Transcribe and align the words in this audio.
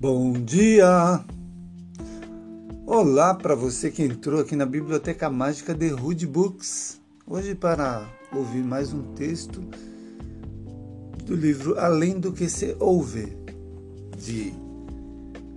Bom 0.00 0.32
dia! 0.32 1.22
Olá 2.86 3.34
para 3.34 3.54
você 3.54 3.90
que 3.90 4.02
entrou 4.02 4.40
aqui 4.40 4.56
na 4.56 4.64
Biblioteca 4.64 5.28
Mágica 5.28 5.74
de 5.74 5.88
Rude 5.88 6.26
Books. 6.26 6.98
Hoje 7.26 7.54
para 7.54 8.08
ouvir 8.34 8.64
mais 8.64 8.94
um 8.94 9.12
texto 9.12 9.60
do 11.26 11.36
livro 11.36 11.78
Além 11.78 12.18
do 12.18 12.32
que 12.32 12.48
se 12.48 12.74
ouve, 12.80 13.36
de 14.16 14.54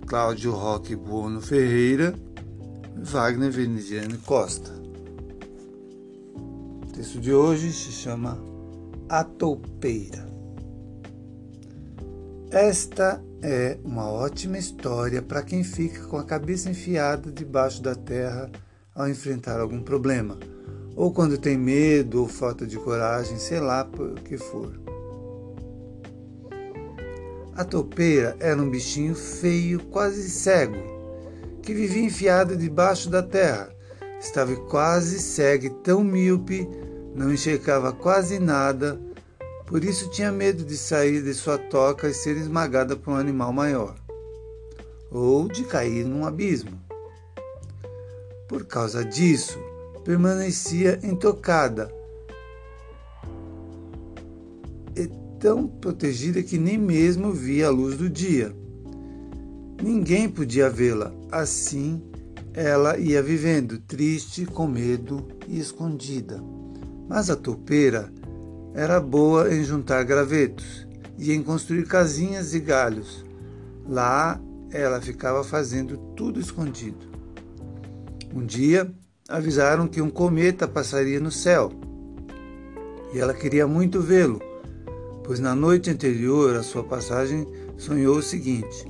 Cláudio 0.06 0.52
Roque 0.52 0.94
Buono 0.94 1.40
Ferreira 1.40 2.14
Wagner 2.98 3.50
Veneziano 3.50 4.18
Costa. 4.26 4.72
O 6.82 6.92
texto 6.92 7.18
de 7.18 7.32
hoje 7.32 7.72
se 7.72 7.92
chama 7.92 8.36
A 9.08 9.24
Toupeira. 9.24 10.28
Esta 12.50 13.24
é 13.46 13.76
uma 13.84 14.10
ótima 14.10 14.56
história 14.56 15.20
para 15.20 15.42
quem 15.42 15.62
fica 15.62 16.04
com 16.04 16.16
a 16.16 16.24
cabeça 16.24 16.70
enfiada 16.70 17.30
debaixo 17.30 17.82
da 17.82 17.94
terra 17.94 18.50
ao 18.94 19.06
enfrentar 19.06 19.60
algum 19.60 19.82
problema, 19.82 20.38
ou 20.96 21.12
quando 21.12 21.36
tem 21.36 21.58
medo 21.58 22.22
ou 22.22 22.28
falta 22.28 22.66
de 22.66 22.78
coragem, 22.78 23.36
sei 23.36 23.60
lá 23.60 23.84
por 23.84 24.14
que 24.20 24.38
for. 24.38 24.72
A 27.54 27.64
toupeira 27.64 28.34
era 28.40 28.60
um 28.60 28.70
bichinho 28.70 29.14
feio, 29.14 29.78
quase 29.90 30.30
cego, 30.30 30.78
que 31.62 31.74
vivia 31.74 32.02
enfiado 32.02 32.56
debaixo 32.56 33.10
da 33.10 33.22
terra. 33.22 33.68
Estava 34.18 34.56
quase 34.56 35.18
cego 35.20 35.68
tão 35.82 36.02
míope, 36.02 36.66
não 37.14 37.30
enxergava 37.30 37.92
quase 37.92 38.38
nada 38.38 38.98
por 39.66 39.84
isso 39.84 40.10
tinha 40.10 40.30
medo 40.30 40.64
de 40.64 40.76
sair 40.76 41.22
de 41.22 41.34
sua 41.34 41.58
toca 41.58 42.08
e 42.08 42.14
ser 42.14 42.36
esmagada 42.36 42.96
por 42.96 43.12
um 43.12 43.16
animal 43.16 43.52
maior, 43.52 43.94
ou 45.10 45.48
de 45.48 45.64
cair 45.64 46.04
num 46.04 46.26
abismo. 46.26 46.80
Por 48.48 48.66
causa 48.66 49.04
disso, 49.04 49.58
permanecia 50.04 51.00
intocada 51.02 51.90
e 54.94 55.08
tão 55.40 55.66
protegida 55.66 56.42
que 56.42 56.58
nem 56.58 56.78
mesmo 56.78 57.32
via 57.32 57.68
a 57.68 57.70
luz 57.70 57.96
do 57.96 58.08
dia. 58.08 58.54
Ninguém 59.82 60.28
podia 60.28 60.70
vê-la, 60.70 61.12
assim 61.30 62.02
ela 62.54 62.96
ia 62.96 63.20
vivendo, 63.20 63.80
triste, 63.80 64.46
com 64.46 64.68
medo 64.68 65.26
e 65.48 65.58
escondida. 65.58 66.40
Mas 67.08 67.28
a 67.28 67.34
topeira 67.34 68.12
era 68.74 69.00
boa 69.00 69.54
em 69.54 69.62
juntar 69.62 70.02
gravetos 70.02 70.84
e 71.16 71.32
em 71.32 71.42
construir 71.42 71.86
casinhas 71.86 72.50
de 72.50 72.58
galhos. 72.58 73.24
Lá 73.88 74.40
ela 74.72 75.00
ficava 75.00 75.44
fazendo 75.44 75.96
tudo 76.16 76.40
escondido. 76.40 77.06
Um 78.34 78.44
dia 78.44 78.92
avisaram 79.28 79.86
que 79.86 80.02
um 80.02 80.10
cometa 80.10 80.66
passaria 80.66 81.20
no 81.20 81.30
céu 81.30 81.70
e 83.12 83.20
ela 83.20 83.32
queria 83.32 83.64
muito 83.64 84.00
vê-lo, 84.00 84.40
pois 85.22 85.38
na 85.38 85.54
noite 85.54 85.88
anterior 85.88 86.56
à 86.56 86.62
sua 86.64 86.82
passagem 86.82 87.46
sonhou 87.78 88.16
o 88.16 88.22
seguinte: 88.22 88.84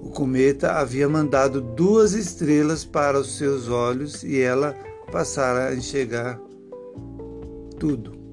o 0.00 0.10
cometa 0.10 0.74
havia 0.74 1.08
mandado 1.08 1.60
duas 1.60 2.12
estrelas 2.12 2.84
para 2.84 3.18
os 3.18 3.36
seus 3.36 3.68
olhos 3.68 4.22
e 4.22 4.40
ela 4.40 4.76
passara 5.10 5.70
a 5.70 5.74
enxergar 5.74 6.38
tudo. 7.80 8.23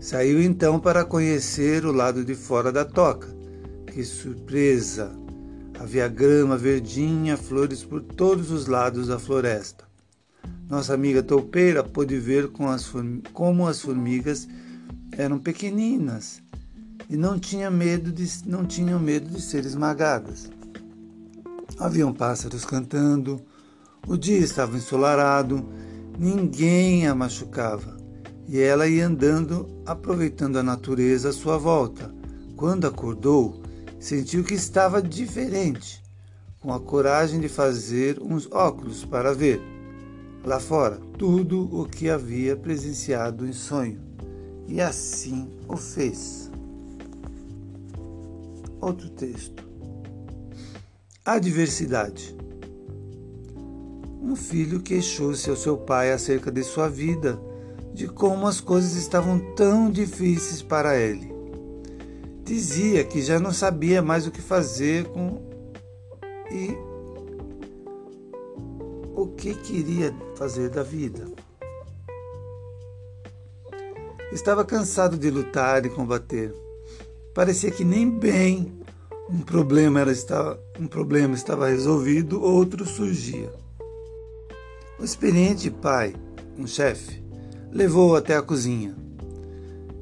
Saiu 0.00 0.42
então 0.42 0.80
para 0.80 1.04
conhecer 1.04 1.84
o 1.84 1.92
lado 1.92 2.24
de 2.24 2.34
fora 2.34 2.72
da 2.72 2.86
toca. 2.86 3.28
Que 3.86 4.02
surpresa! 4.02 5.12
Havia 5.78 6.08
grama 6.08 6.56
verdinha, 6.56 7.36
flores 7.36 7.84
por 7.84 8.00
todos 8.00 8.50
os 8.50 8.66
lados 8.66 9.08
da 9.08 9.18
floresta. 9.18 9.84
Nossa 10.66 10.94
amiga 10.94 11.22
toupeira 11.22 11.84
pôde 11.84 12.18
ver 12.18 12.50
as 12.70 12.90
como 13.34 13.68
as 13.68 13.82
formigas 13.82 14.48
eram 15.18 15.38
pequeninas 15.38 16.40
e 17.10 17.14
não, 17.14 17.38
tinha 17.38 17.70
medo 17.70 18.10
de, 18.10 18.26
não 18.46 18.64
tinham 18.64 18.98
medo 18.98 19.28
de 19.28 19.42
ser 19.42 19.66
esmagadas. 19.66 20.50
Haviam 21.78 22.12
pássaros 22.12 22.64
cantando, 22.64 23.38
o 24.06 24.16
dia 24.16 24.38
estava 24.38 24.78
ensolarado, 24.78 25.62
ninguém 26.18 27.06
a 27.06 27.14
machucava 27.14 27.99
e 28.48 28.58
ela 28.58 28.88
ia 28.88 29.06
andando, 29.06 29.68
aproveitando 29.86 30.56
a 30.58 30.62
natureza 30.62 31.28
à 31.28 31.32
sua 31.32 31.56
volta. 31.56 32.12
Quando 32.56 32.86
acordou, 32.86 33.62
sentiu 33.98 34.42
que 34.42 34.54
estava 34.54 35.00
diferente, 35.00 36.02
com 36.60 36.72
a 36.72 36.80
coragem 36.80 37.40
de 37.40 37.48
fazer 37.48 38.20
uns 38.20 38.50
óculos 38.50 39.04
para 39.04 39.32
ver, 39.32 39.60
lá 40.44 40.58
fora, 40.58 40.98
tudo 41.18 41.68
o 41.72 41.86
que 41.86 42.10
havia 42.10 42.56
presenciado 42.56 43.46
em 43.46 43.52
sonho. 43.52 44.00
E 44.66 44.80
assim 44.80 45.48
o 45.68 45.76
fez. 45.76 46.50
Outro 48.80 49.10
texto. 49.10 49.64
Adversidade. 51.24 52.34
Um 54.22 54.36
filho 54.36 54.80
queixou-se 54.80 55.48
ao 55.50 55.56
seu 55.56 55.76
pai 55.76 56.12
acerca 56.12 56.50
de 56.50 56.62
sua 56.62 56.88
vida 56.88 57.40
de 58.00 58.08
como 58.08 58.46
as 58.46 58.62
coisas 58.62 58.94
estavam 58.94 59.38
tão 59.54 59.90
difíceis 59.90 60.62
para 60.62 60.96
ele. 60.96 61.30
Dizia 62.42 63.04
que 63.04 63.20
já 63.20 63.38
não 63.38 63.52
sabia 63.52 64.00
mais 64.00 64.26
o 64.26 64.30
que 64.30 64.40
fazer 64.40 65.04
com 65.08 65.42
e 66.50 66.74
o 69.14 69.26
que 69.36 69.54
queria 69.54 70.16
fazer 70.34 70.70
da 70.70 70.82
vida. 70.82 71.28
Estava 74.32 74.64
cansado 74.64 75.18
de 75.18 75.30
lutar 75.30 75.84
e 75.84 75.90
combater. 75.90 76.54
Parecia 77.34 77.70
que 77.70 77.84
nem 77.84 78.08
bem 78.08 78.80
um 79.28 79.42
problema, 79.42 80.00
era, 80.00 80.12
um 80.78 80.86
problema 80.86 81.34
estava 81.34 81.68
resolvido, 81.68 82.40
outro 82.40 82.86
surgia. 82.86 83.52
O 84.98 85.04
experiente 85.04 85.70
pai, 85.70 86.14
um 86.56 86.66
chefe, 86.66 87.20
levou-o 87.70 88.16
até 88.16 88.36
a 88.36 88.42
cozinha. 88.42 88.94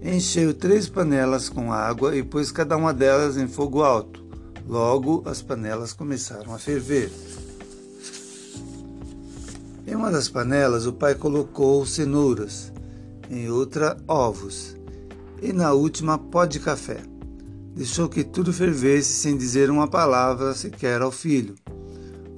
Encheu 0.02 0.54
três 0.54 0.88
panelas 0.88 1.48
com 1.48 1.72
água 1.72 2.16
e 2.16 2.22
pôs 2.22 2.52
cada 2.52 2.76
uma 2.76 2.94
delas 2.94 3.36
em 3.36 3.48
fogo 3.48 3.82
alto. 3.82 4.24
Logo, 4.66 5.22
as 5.26 5.42
panelas 5.42 5.92
começaram 5.92 6.54
a 6.54 6.58
ferver. 6.58 7.10
Em 9.86 9.94
uma 9.94 10.10
das 10.10 10.28
panelas, 10.28 10.86
o 10.86 10.92
pai 10.92 11.14
colocou 11.14 11.84
cenouras, 11.86 12.70
em 13.30 13.50
outra, 13.50 13.96
ovos, 14.06 14.76
e 15.40 15.52
na 15.52 15.72
última, 15.72 16.18
pó 16.18 16.44
de 16.44 16.60
café. 16.60 17.00
Deixou 17.74 18.08
que 18.08 18.22
tudo 18.22 18.52
fervesse 18.52 19.12
sem 19.12 19.36
dizer 19.36 19.70
uma 19.70 19.88
palavra 19.88 20.54
sequer 20.54 21.00
ao 21.00 21.10
filho. 21.10 21.54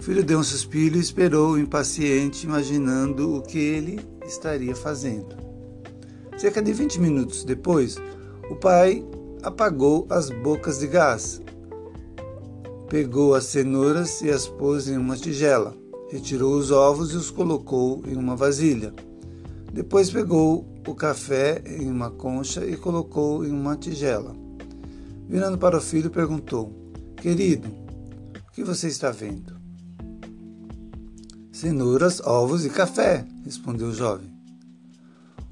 O 0.00 0.02
filho 0.02 0.24
deu 0.24 0.38
um 0.38 0.42
suspiro 0.42 0.96
e 0.96 0.98
esperou, 0.98 1.58
impaciente, 1.58 2.46
imaginando 2.46 3.36
o 3.36 3.42
que 3.42 3.58
ele 3.58 4.00
estaria 4.24 4.74
fazendo. 4.74 5.36
Cerca 6.38 6.62
de 6.62 6.72
20 6.72 6.98
minutos 6.98 7.44
depois, 7.44 7.98
o 8.48 8.56
pai 8.56 9.04
apagou 9.42 10.06
as 10.08 10.30
bocas 10.30 10.78
de 10.78 10.86
gás, 10.86 11.42
pegou 12.88 13.34
as 13.34 13.44
cenouras 13.44 14.22
e 14.22 14.30
as 14.30 14.46
pôs 14.46 14.88
em 14.88 14.96
uma 14.96 15.18
tigela, 15.18 15.76
retirou 16.10 16.54
os 16.54 16.70
ovos 16.70 17.12
e 17.12 17.16
os 17.16 17.30
colocou 17.30 18.02
em 18.06 18.16
uma 18.16 18.34
vasilha. 18.34 18.94
Depois 19.70 20.08
pegou 20.08 20.66
o 20.88 20.94
café 20.94 21.62
em 21.66 21.90
uma 21.90 22.10
concha 22.10 22.64
e 22.64 22.74
colocou 22.74 23.44
em 23.44 23.50
uma 23.50 23.76
tigela. 23.76 24.34
Virando 25.28 25.58
para 25.58 25.76
o 25.76 25.80
filho, 25.80 26.08
perguntou: 26.08 26.72
Querido, 27.16 27.68
o 28.48 28.53
que 28.53 28.64
você 28.64 28.88
está 28.88 29.10
vendo? 29.10 29.59
Cenouras, 31.60 32.22
ovos 32.22 32.65
e 32.65 32.71
café, 32.71 33.22
respondeu 33.45 33.89
o 33.89 33.92
jovem. 33.92 34.33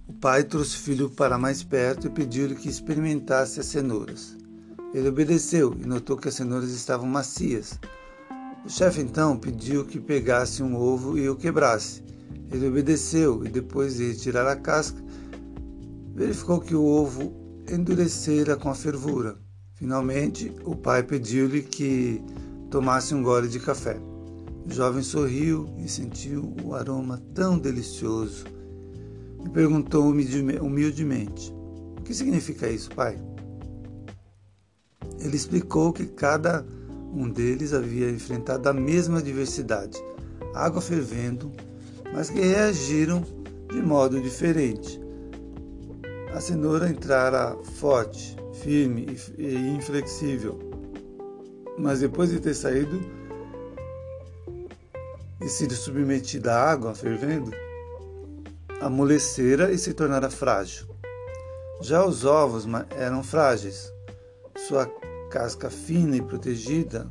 O 0.09 0.15
pai 0.15 0.43
trouxe 0.43 0.75
o 0.75 0.81
filho 0.81 1.11
para 1.11 1.37
mais 1.37 1.63
perto 1.63 2.07
e 2.07 2.11
pediu-lhe 2.11 2.55
que 2.55 2.67
experimentasse 2.67 3.61
as 3.61 3.67
cenouras. 3.67 4.35
Ele 4.95 5.07
obedeceu 5.07 5.77
e 5.79 5.87
notou 5.87 6.17
que 6.17 6.29
as 6.29 6.35
cenouras 6.35 6.71
estavam 6.71 7.07
macias. 7.07 7.79
O 8.65 8.71
chefe 8.71 9.03
então 9.03 9.37
pediu 9.37 9.85
que 9.85 10.01
pegasse 10.01 10.63
um 10.63 10.77
ovo 10.77 11.19
e 11.19 11.29
o 11.29 11.37
quebrasse. 11.37 12.03
Ele 12.51 12.69
obedeceu 12.69 13.45
e, 13.45 13.51
depois 13.51 13.97
de 13.97 14.09
retirar 14.09 14.51
a 14.51 14.57
casca, 14.57 15.05
verificou 16.15 16.59
que 16.59 16.75
o 16.75 16.87
ovo 16.87 17.35
endurecera 17.71 18.57
com 18.57 18.71
a 18.71 18.75
fervura. 18.75 19.37
Finalmente, 19.75 20.51
o 20.65 20.75
pai 20.75 21.03
pediu-lhe 21.03 21.61
que 21.61 22.23
tomasse 22.71 23.15
um 23.15 23.23
gole 23.23 23.47
de 23.47 23.61
café. 23.61 24.01
O 24.69 24.71
jovem 24.71 25.03
sorriu 25.03 25.67
e 25.79 25.89
sentiu 25.89 26.55
o 26.63 26.75
aroma 26.75 27.23
tão 27.35 27.59
delicioso 27.59 28.45
e 29.43 29.49
perguntou 29.49 30.05
humildemente: 30.07 31.51
O 31.99 32.03
que 32.03 32.13
significa 32.13 32.69
isso, 32.69 32.91
pai? 32.91 33.19
Ele 35.21 35.35
explicou 35.35 35.91
que 35.91 36.05
cada 36.05 36.67
Um 37.15 37.31
deles 37.31 37.73
havia 37.73 38.11
enfrentado 38.11 38.69
a 38.69 38.73
mesma 38.75 39.21
adversidade, 39.21 39.99
água 40.55 40.83
fervendo, 40.83 41.51
mas 42.13 42.29
que 42.29 42.39
reagiram 42.39 43.25
de 43.73 43.81
modo 43.81 44.21
diferente. 44.21 45.01
A 46.35 46.41
cenoura 46.43 46.91
entrara 46.91 47.57
forte, 47.77 48.37
firme 48.63 49.07
e 49.39 49.57
inflexível, 49.71 50.59
mas 51.79 52.01
depois 52.01 52.29
de 52.29 52.39
ter 52.39 52.53
saído 52.53 53.01
e 55.41 55.49
sido 55.49 55.75
submetida 55.75 56.55
à 56.55 56.71
água 56.71 56.95
fervendo, 56.95 57.53
amolecera 58.81 59.73
e 59.73 59.79
se 59.79 59.95
tornara 59.95 60.31
frágil. 60.31 60.87
Já 61.81 62.05
os 62.05 62.25
ovos 62.25 62.67
eram 62.97 63.23
frágeis. 63.23 63.93
Sua 64.67 64.87
casca 65.31 65.71
fina 65.71 66.17
e 66.17 66.23
protegida, 66.23 67.09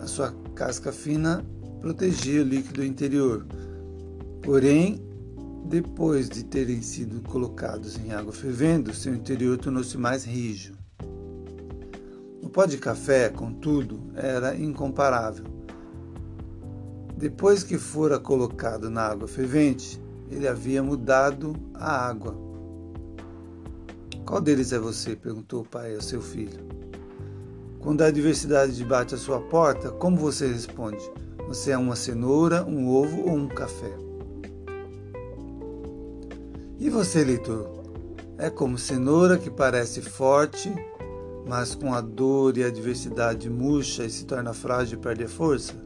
a 0.00 0.06
sua 0.06 0.32
casca 0.54 0.92
fina 0.92 1.44
protegia 1.80 2.42
o 2.42 2.44
líquido 2.44 2.84
interior. 2.84 3.46
Porém, 4.42 5.02
depois 5.64 6.28
de 6.28 6.44
terem 6.44 6.80
sido 6.82 7.20
colocados 7.22 7.98
em 7.98 8.12
água 8.12 8.32
fervendo, 8.32 8.94
seu 8.94 9.14
interior 9.14 9.58
tornou-se 9.58 9.96
mais 9.96 10.24
rígido. 10.24 10.78
O 12.42 12.48
pó 12.48 12.66
de 12.66 12.78
café, 12.78 13.28
contudo, 13.28 14.12
era 14.14 14.54
incomparável. 14.54 15.55
Depois 17.16 17.62
que 17.62 17.78
fora 17.78 18.18
colocado 18.18 18.90
na 18.90 19.00
água 19.00 19.26
fervente, 19.26 19.98
ele 20.30 20.46
havia 20.46 20.82
mudado 20.82 21.56
a 21.72 22.06
água. 22.06 22.36
Qual 24.26 24.38
deles 24.38 24.70
é 24.72 24.78
você? 24.78 25.16
perguntou 25.16 25.62
o 25.62 25.66
pai 25.66 25.94
ao 25.94 26.02
seu 26.02 26.20
filho. 26.20 26.60
Quando 27.80 28.02
a 28.02 28.06
adversidade 28.06 28.84
bate 28.84 29.14
à 29.14 29.18
sua 29.18 29.40
porta, 29.40 29.90
como 29.92 30.18
você 30.18 30.46
responde? 30.46 31.10
Você 31.48 31.70
é 31.70 31.78
uma 31.78 31.96
cenoura, 31.96 32.64
um 32.64 32.88
ovo 32.88 33.22
ou 33.22 33.34
um 33.34 33.48
café? 33.48 33.96
E 36.78 36.90
você, 36.90 37.24
leitor? 37.24 37.70
É 38.36 38.50
como 38.50 38.76
cenoura 38.76 39.38
que 39.38 39.48
parece 39.48 40.02
forte, 40.02 40.70
mas 41.48 41.74
com 41.74 41.94
a 41.94 42.02
dor 42.02 42.58
e 42.58 42.64
a 42.64 42.66
adversidade 42.66 43.48
murcha 43.48 44.04
e 44.04 44.10
se 44.10 44.26
torna 44.26 44.52
frágil 44.52 44.98
e 44.98 45.00
perde 45.00 45.24
a 45.24 45.28
força? 45.28 45.85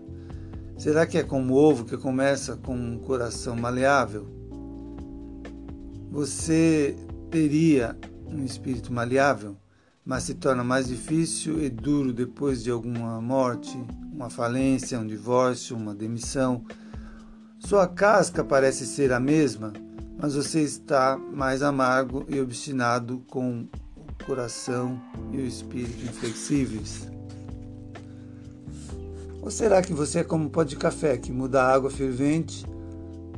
Será 0.80 1.06
que 1.06 1.18
é 1.18 1.22
como 1.22 1.56
ovo 1.56 1.84
que 1.84 1.94
começa 1.98 2.56
com 2.56 2.74
um 2.74 2.98
coração 3.00 3.54
maleável? 3.54 4.26
Você 6.10 6.96
teria 7.30 7.94
um 8.26 8.42
espírito 8.46 8.90
maleável, 8.90 9.58
mas 10.02 10.22
se 10.22 10.32
torna 10.32 10.64
mais 10.64 10.88
difícil 10.88 11.62
e 11.62 11.68
duro 11.68 12.14
depois 12.14 12.62
de 12.62 12.70
alguma 12.70 13.20
morte, 13.20 13.76
uma 14.10 14.30
falência, 14.30 14.98
um 14.98 15.06
divórcio, 15.06 15.76
uma 15.76 15.94
demissão. 15.94 16.64
Sua 17.58 17.86
casca 17.86 18.42
parece 18.42 18.86
ser 18.86 19.12
a 19.12 19.20
mesma, 19.20 19.74
mas 20.16 20.34
você 20.34 20.62
está 20.62 21.14
mais 21.18 21.62
amargo 21.62 22.24
e 22.26 22.40
obstinado 22.40 23.22
com 23.28 23.68
o 23.98 24.24
coração 24.24 24.98
e 25.30 25.36
o 25.36 25.46
espírito 25.46 26.06
inflexíveis. 26.06 27.19
Ou 29.42 29.50
será 29.50 29.80
que 29.80 29.92
você 29.92 30.20
é 30.20 30.24
como 30.24 30.44
um 30.44 30.48
pó 30.48 30.62
de 30.62 30.76
café 30.76 31.16
que 31.16 31.32
muda 31.32 31.62
a 31.62 31.72
água 31.72 31.90
fervente, 31.90 32.66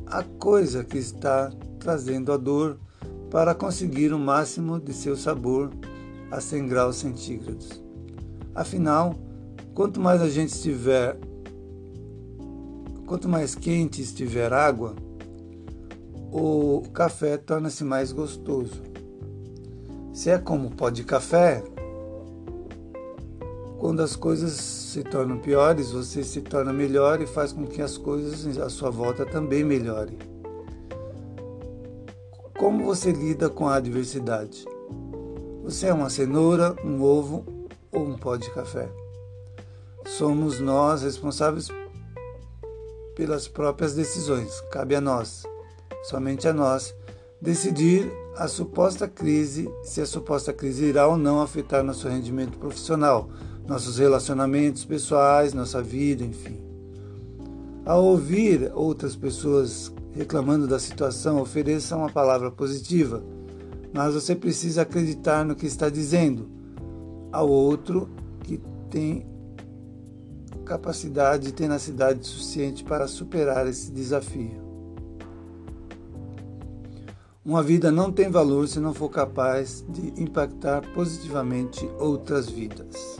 a 0.05 0.23
coisa 0.23 0.83
que 0.83 0.97
está 0.97 1.51
trazendo 1.79 2.31
a 2.31 2.37
dor, 2.37 2.77
para 3.29 3.55
conseguir 3.55 4.13
o 4.13 4.19
máximo 4.19 4.79
de 4.79 4.93
seu 4.93 5.15
sabor 5.15 5.71
a 6.29 6.39
100 6.39 6.67
graus 6.67 6.97
centígrados? 6.97 7.81
Afinal, 8.53 9.15
quanto 9.73 9.99
mais 9.99 10.21
a 10.21 10.29
gente 10.29 10.49
estiver, 10.49 11.17
quanto 13.07 13.27
mais 13.27 13.55
quente 13.55 14.01
estiver 14.01 14.53
água, 14.53 14.95
o 16.31 16.83
café 16.93 17.37
torna-se 17.37 17.83
mais 17.83 18.11
gostoso. 18.11 18.81
Se 20.13 20.29
é 20.29 20.37
como 20.37 20.69
pó 20.69 20.89
de 20.89 21.03
café, 21.03 21.63
quando 23.83 24.01
as 24.01 24.15
coisas 24.15 24.53
se 24.53 25.03
tornam 25.03 25.37
piores, 25.39 25.91
você 25.91 26.23
se 26.23 26.39
torna 26.39 26.71
melhor 26.71 27.19
e 27.19 27.27
faz 27.27 27.51
com 27.51 27.67
que 27.67 27.81
as 27.81 27.97
coisas 27.97 28.57
à 28.57 28.69
sua 28.69 28.89
volta 28.89 29.25
também 29.25 29.61
melhorem. 29.61 30.17
Como 32.57 32.85
você 32.85 33.11
lida 33.11 33.49
com 33.49 33.67
a 33.67 33.75
adversidade? 33.75 34.63
Você 35.63 35.87
é 35.87 35.93
uma 35.93 36.09
cenoura, 36.09 36.73
um 36.81 37.03
ovo 37.03 37.43
ou 37.91 38.05
um 38.05 38.17
pó 38.17 38.37
de 38.37 38.49
café? 38.51 38.89
Somos 40.05 40.61
nós 40.61 41.01
responsáveis 41.03 41.67
pelas 43.17 43.49
próprias 43.49 43.93
decisões. 43.93 44.61
Cabe 44.71 44.95
a 44.95 45.01
nós 45.01 45.43
somente 46.03 46.47
a 46.47 46.53
nós, 46.53 46.95
decidir 47.41 48.09
a 48.37 48.47
suposta 48.47 49.09
crise, 49.09 49.69
se 49.83 49.99
a 49.99 50.05
suposta 50.05 50.53
crise 50.53 50.85
irá 50.85 51.05
ou 51.05 51.17
não 51.17 51.41
afetar 51.41 51.83
nosso 51.83 52.07
rendimento 52.07 52.57
profissional, 52.57 53.29
nossos 53.67 53.97
relacionamentos 53.97 54.83
pessoais, 54.85 55.53
nossa 55.53 55.81
vida, 55.81 56.23
enfim. 56.23 56.59
Ao 57.85 58.03
ouvir 58.03 58.71
outras 58.73 59.15
pessoas 59.15 59.91
reclamando 60.11 60.67
da 60.67 60.79
situação, 60.79 61.41
ofereça 61.41 61.97
uma 61.97 62.09
palavra 62.09 62.51
positiva, 62.51 63.23
mas 63.93 64.13
você 64.13 64.35
precisa 64.35 64.83
acreditar 64.83 65.43
no 65.43 65.55
que 65.55 65.65
está 65.65 65.89
dizendo 65.89 66.49
ao 67.31 67.49
outro 67.49 68.09
que 68.43 68.61
tem 68.89 69.25
capacidade 70.65 71.49
e 71.49 71.51
tenacidade 71.51 72.25
suficiente 72.25 72.83
para 72.83 73.07
superar 73.07 73.67
esse 73.67 73.91
desafio. 73.91 74.63
Uma 77.45 77.61
vida 77.61 77.91
não 77.91 78.09
tem 78.09 78.29
valor 78.29 78.67
se 78.69 78.79
não 78.79 78.93
for 78.93 79.09
capaz 79.09 79.83
de 79.89 80.21
impactar 80.21 80.81
positivamente 80.93 81.85
outras 81.99 82.49
vidas. 82.49 83.19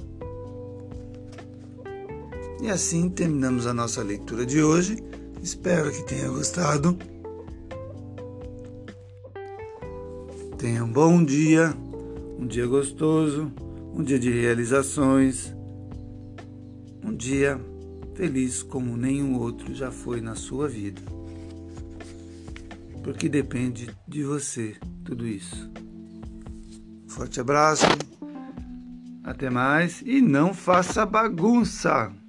E 2.64 2.70
assim 2.70 3.10
terminamos 3.10 3.68
a 3.68 3.74
nossa 3.74 4.02
leitura 4.02 4.46
de 4.46 4.64
hoje. 4.64 4.98
Espero 5.42 5.92
que 5.92 6.02
tenha 6.04 6.30
gostado. 6.30 6.98
Tenha 10.58 10.84
um 10.84 10.92
bom 10.92 11.22
dia, 11.24 11.76
um 12.40 12.48
dia 12.48 12.66
gostoso, 12.66 13.52
um 13.94 14.02
dia 14.02 14.18
de 14.18 14.32
realizações, 14.32 15.54
um 17.04 17.14
dia 17.14 17.60
feliz 18.16 18.64
como 18.64 18.96
nenhum 18.96 19.38
outro 19.38 19.76
já 19.76 19.92
foi 19.92 20.22
na 20.22 20.34
sua 20.34 20.70
vida 20.70 21.02
porque 23.04 23.28
depende 23.28 23.94
de 24.08 24.24
você 24.24 24.76
tudo 25.04 25.28
isso. 25.28 25.70
Forte 27.08 27.40
abraço, 27.40 27.86
até 29.24 29.50
mais 29.50 30.02
e 30.06 30.22
não 30.22 30.54
faça 30.54 31.06
bagunça! 31.06 32.23